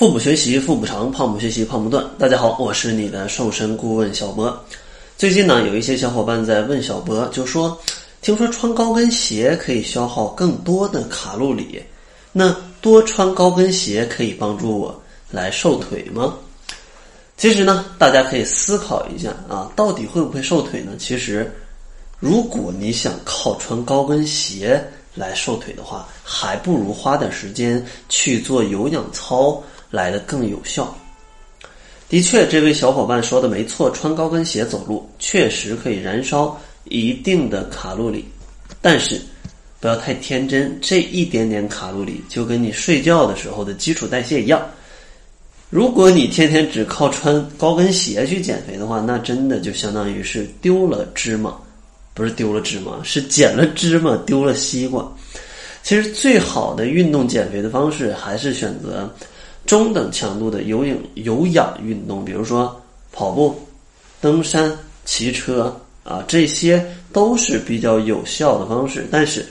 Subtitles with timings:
[0.00, 2.02] 腹部学习腹部长，胖不学习胖不断。
[2.18, 4.58] 大家好，我是你的瘦身顾问小博。
[5.18, 7.78] 最近呢，有一些小伙伴在问小博，就说
[8.22, 11.82] 听说穿高跟鞋可以消耗更多的卡路里，
[12.32, 14.98] 那多穿高跟鞋可以帮助我
[15.30, 16.34] 来瘦腿吗？
[17.36, 20.92] 其实呢，大家可以思考一下啊，到底会不会瘦腿呢？
[20.98, 21.54] 其实，
[22.18, 24.82] 如果你想靠穿高跟鞋
[25.14, 29.62] 来瘦腿的话，还不如花点时间去做有氧操。
[29.90, 30.96] 来的更有效。
[32.08, 38.24] 的确，这位小伙伴说的没错，穿高跟鞋走路确实可以燃烧一定的卡路里，
[38.80, 39.20] 但是
[39.78, 44.60] 不要太天真，这一点点卡路里就跟你睡觉的时候的基础代谢一样。
[45.68, 51.56] 如果你天天只靠穿高跟鞋去减肥的话，那真的就相当于是丢了芝麻，
[52.12, 55.08] 不是丢了芝麻，是捡了芝麻丢了西瓜。
[55.84, 59.08] 其实，最好的运动减肥的方式还是选择。
[59.70, 63.56] 中等强度的有氧有氧运动，比如说跑步、
[64.20, 65.72] 登山、骑车
[66.02, 69.06] 啊，这些都是比较有效的方式。
[69.12, 69.46] 但是，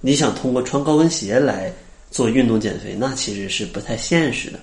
[0.00, 1.72] 你想通过穿高跟鞋来
[2.08, 4.60] 做运动减肥，那其实是不太现实的。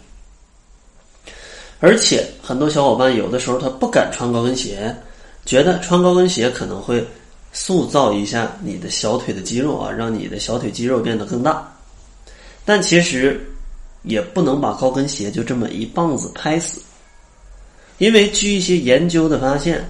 [1.81, 4.95] 而且，很多小伙伴有的时候他不敢穿高跟鞋，
[5.45, 7.05] 觉得穿高跟鞋可能会
[7.51, 11.69] 塑造一下你的小腿的肌肉啊，让你的小腿肌肉变得更大。
[12.63, 13.45] 但其实。
[14.05, 16.81] 也不能把高跟鞋就这么一棒子拍死，
[17.97, 19.83] 因为据一些研究的发现，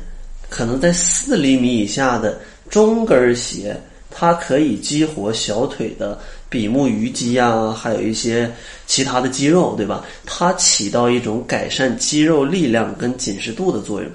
[0.49, 3.75] 可能在四厘米以下的中跟鞋，
[4.09, 8.49] 它可以激活小腿的比目鱼肌啊，还有一些
[8.87, 10.05] 其他的肌肉，对吧？
[10.25, 14.09] 它起到一种改善肌肉力量跟紧实度的作用。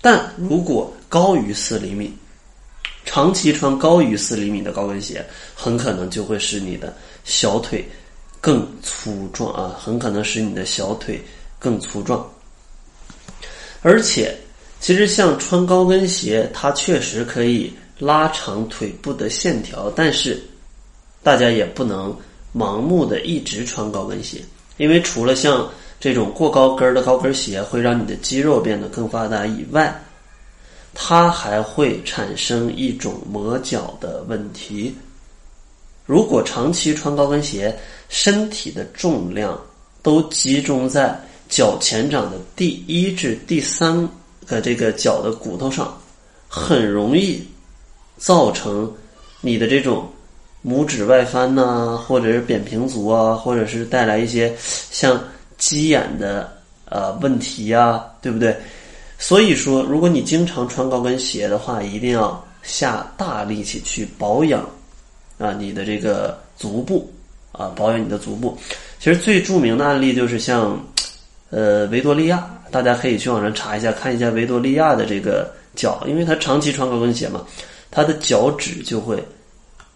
[0.00, 2.12] 但如果高于四厘米，
[3.04, 6.92] 长期穿高于四厘米的高跟鞋，很可能就会使你的
[7.24, 7.88] 小腿。
[8.46, 11.20] 更粗壮啊，很可能使你的小腿
[11.58, 12.24] 更粗壮。
[13.82, 14.38] 而且，
[14.78, 20.40] 其实像穿高跟鞋，它确实可以拉长腿部的线条，但是
[21.24, 22.16] 大家也不能
[22.54, 24.40] 盲目的一直穿高跟鞋，
[24.76, 25.68] 因为除了像
[25.98, 29.92] 这种过高跟的高跟鞋会让你的肌肉变得更发达以外，
[30.94, 34.94] 它还会产生一种磨脚的问题。
[36.06, 37.76] 如果长期穿高跟鞋，
[38.08, 39.60] 身体的重量
[40.02, 44.08] 都集中在脚前掌的第一至第三
[44.46, 46.00] 个这个脚的骨头上，
[46.48, 47.44] 很容易
[48.16, 48.90] 造成
[49.40, 50.08] 你的这种
[50.64, 54.54] 拇指外翻呐，或者是扁平足啊，或者是带来一些
[54.90, 55.20] 像
[55.58, 58.56] 鸡眼的呃问题呀，对不对？
[59.18, 64.64] 所以说，如果你经常穿高跟鞋的话，一定要下大力气去保养。
[65.38, 67.12] 啊，你的这个足部
[67.52, 68.56] 啊，保养你的足部。
[68.98, 70.82] 其实最著名的案例就是像，
[71.50, 77.46] 呃，维多利亚，大家可以去网上查一下，看一下维多利亚的这个脚，因为她长期穿高跟鞋嘛，
[77.90, 79.22] 她的脚趾就会，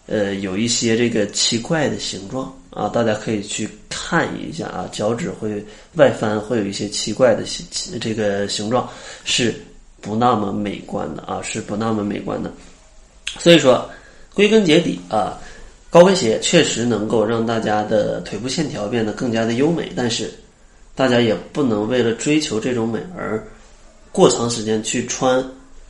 [0.06, 5.64] 呃，有一些这个奇怪的形状啊，大家可以去看一下啊，脚趾会
[5.94, 7.66] 外翻，会有一些奇怪的形
[7.98, 8.86] 这个形状，
[9.24, 9.54] 是
[10.02, 12.52] 不那么美观的啊，是不那么美观的，
[13.38, 13.88] 所以说。
[14.34, 15.38] 归根结底啊，
[15.90, 20.32] 高跟鞋确实能够让大家的腿部线条变得更加的优美，但是
[20.94, 23.42] 大家也不能为了追求这种美而
[24.12, 25.44] 过长时间去穿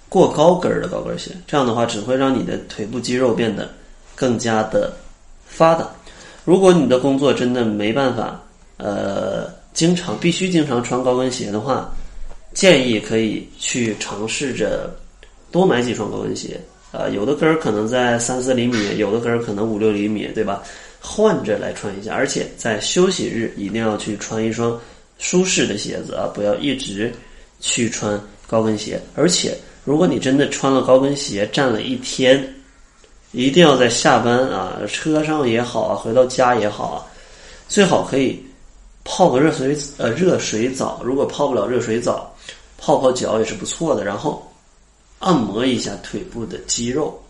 [0.09, 1.31] 过高跟儿的高跟鞋。
[1.47, 3.71] 这样的话，只会让你的腿部肌肉变得
[4.15, 4.93] 更加的
[5.47, 5.89] 发达。
[6.45, 8.43] 如果你的工作真的没办法，
[8.79, 11.95] 呃，经常必须经常穿高跟鞋的话，
[12.55, 14.91] 建议可以去尝试着
[15.53, 16.61] 多买几双高跟鞋。
[16.93, 20.61] 啊，有的跟儿可能在三四厘米，有的跟儿可能五六厘米，对吧？
[21.01, 24.77] 换着来穿一下，而且在休息日一定要去穿一双
[25.19, 27.12] 舒适的鞋子啊，不要一直
[27.61, 29.00] 去穿高跟鞋。
[29.15, 32.55] 而且，如果你真的穿了高跟鞋站了一天，
[33.31, 37.06] 一定要在下班啊，车上也好啊，回到家也好啊，
[37.69, 38.45] 最好可以
[39.05, 41.00] 泡个热水呃热水澡。
[41.05, 42.35] 如果泡不了热水澡，
[42.79, 44.05] 泡泡脚也是不错的。
[44.05, 44.44] 然后。
[45.20, 47.22] 按摩一下腿部的肌肉，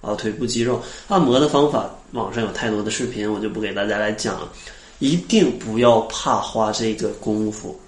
[0.00, 4.52] 啊，腿部肌肉按摩的方法，网上有太多的视频，我就不给大家来讲了。
[5.00, 7.78] 一定不要怕花这个功夫，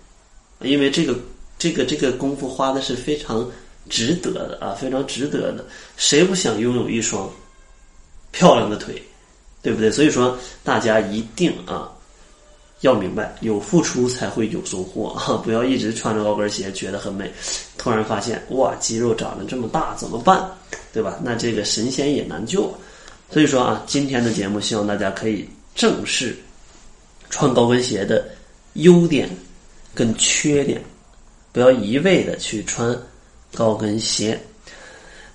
[0.62, 1.14] 因为这个
[1.58, 3.48] 这个这个功夫花的是非常
[3.88, 5.64] 值得的啊，非常值得的。
[5.96, 7.30] 谁不想拥有一双
[8.30, 9.02] 漂亮的腿，
[9.62, 9.90] 对不对？
[9.90, 11.92] 所以说，大家一定啊。
[12.80, 15.36] 要明白，有付出才会有收获啊！
[15.44, 17.30] 不要一直穿着高跟鞋觉得很美，
[17.76, 20.50] 突然发现哇，肌肉长得这么大，怎么办？
[20.92, 21.18] 对吧？
[21.22, 22.72] 那这个神仙也难救。
[23.30, 26.36] 所以说啊，今天的节目希望大家可以正视
[27.28, 28.26] 穿高跟鞋的
[28.72, 29.28] 优点
[29.94, 30.82] 跟缺点，
[31.52, 32.96] 不要一味的去穿
[33.54, 34.40] 高跟鞋。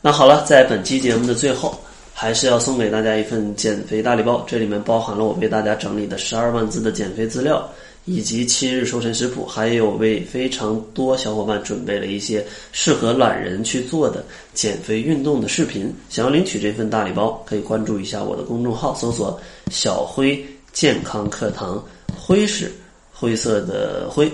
[0.01, 1.79] 那好了，在本期节目的最后，
[2.17, 7.69] 还是要送给大家一份减肥大礼包，这里面包含了我为大家整理的十二万字的减肥资料。
[8.07, 14.23] 以及七日瘦身食谱，还有为非常多小伙伴准备了一些适合懒人去做的
[14.53, 15.91] 减肥运动的视频。
[16.07, 19.41] 想要领取这份大礼包，可以关注一下我的公众号，搜索
[19.73, 20.39] “小辉
[20.71, 21.83] 健康课堂”，
[22.15, 22.71] 灰是
[23.11, 24.31] 灰色的灰。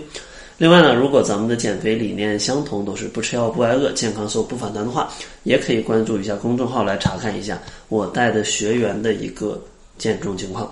[0.61, 5.11] 另外呢，如果咱们的减肥理念相同，都是不吃药不挨饿，健康瘦不反弹的话，
[5.41, 7.59] 也可以关注一下公众号来查看一下
[7.89, 9.59] 我带的学员的一个
[9.97, 10.71] 减重情况。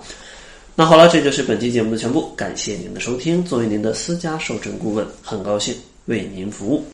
[0.76, 2.30] 那好了，这就是本期节目的全部。
[2.36, 3.42] 感谢您的收听。
[3.42, 6.84] 作为您的私家瘦身顾问，很高兴为您服务。